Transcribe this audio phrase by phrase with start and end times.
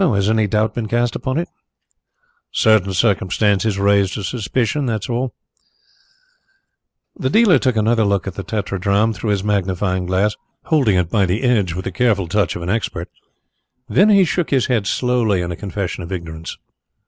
[0.01, 1.47] "Has any doubt been cast upon it?"
[2.51, 5.35] "Certain circumstances raised a suspicion that is all."
[7.15, 11.27] The dealer took another look at the tetradrachm through his magnifying glass, holding it by
[11.27, 13.09] the edge with the careful touch of an expert.
[13.87, 16.57] Then he shook his head slowly in a confession of ignorance.